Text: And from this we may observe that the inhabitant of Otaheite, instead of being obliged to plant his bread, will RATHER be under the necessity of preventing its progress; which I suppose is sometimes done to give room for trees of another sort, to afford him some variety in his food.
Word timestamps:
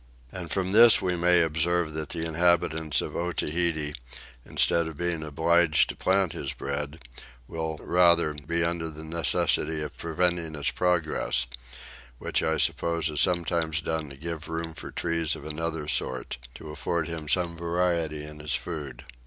And 0.31 0.49
from 0.49 0.71
this 0.71 0.99
we 0.99 1.15
may 1.15 1.43
observe 1.43 1.93
that 1.93 2.09
the 2.09 2.25
inhabitant 2.25 3.01
of 3.01 3.15
Otaheite, 3.15 3.95
instead 4.43 4.87
of 4.87 4.97
being 4.97 5.21
obliged 5.21 5.89
to 5.89 5.95
plant 5.95 6.33
his 6.33 6.53
bread, 6.53 6.99
will 7.47 7.77
RATHER 7.79 8.33
be 8.47 8.63
under 8.63 8.89
the 8.89 9.03
necessity 9.03 9.79
of 9.83 9.95
preventing 9.99 10.55
its 10.55 10.71
progress; 10.71 11.45
which 12.17 12.41
I 12.41 12.57
suppose 12.57 13.11
is 13.11 13.21
sometimes 13.21 13.79
done 13.79 14.09
to 14.09 14.17
give 14.17 14.49
room 14.49 14.73
for 14.73 14.89
trees 14.89 15.35
of 15.35 15.45
another 15.45 15.87
sort, 15.87 16.39
to 16.55 16.71
afford 16.71 17.07
him 17.07 17.27
some 17.27 17.55
variety 17.55 18.23
in 18.25 18.39
his 18.39 18.55
food. 18.55 19.05